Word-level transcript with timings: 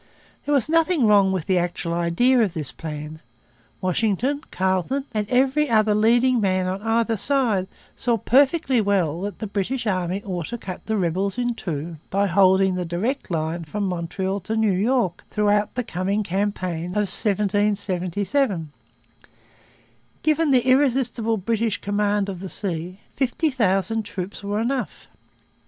There 0.45 0.55
was 0.55 0.67
nothing 0.67 1.05
wrong 1.05 1.31
with 1.31 1.45
the 1.45 1.59
actual 1.59 1.93
idea 1.93 2.39
of 2.41 2.53
this 2.55 2.71
plan. 2.71 3.19
Washington, 3.81 4.41
Carleton, 4.49 5.05
and 5.13 5.29
every 5.29 5.69
other 5.69 5.93
leading 5.93 6.41
man 6.41 6.65
on 6.65 6.81
either 6.81 7.15
side 7.15 7.67
saw 7.95 8.17
perfectly 8.17 8.81
well 8.81 9.21
that 9.21 9.37
the 9.37 9.45
British 9.45 9.85
army 9.85 10.23
ought 10.23 10.47
to 10.47 10.57
cut 10.57 10.87
the 10.87 10.97
rebels 10.97 11.37
in 11.37 11.53
two 11.53 11.97
by 12.09 12.25
holding 12.25 12.73
the 12.73 12.83
direct 12.83 13.29
line 13.29 13.63
from 13.63 13.83
Montreal 13.85 14.39
to 14.39 14.55
New 14.57 14.73
York 14.73 15.23
throughout 15.29 15.75
the 15.75 15.83
coming 15.83 16.23
campaign 16.23 16.85
of 16.85 17.05
1777. 17.05 18.71
Given 20.23 20.49
the 20.49 20.65
irresistible 20.67 21.37
British 21.37 21.79
command 21.79 22.27
of 22.27 22.39
the 22.39 22.49
sea, 22.49 23.01
fifty 23.15 23.51
thousand 23.51 24.01
troops 24.01 24.41
were 24.41 24.59
enough. 24.59 25.07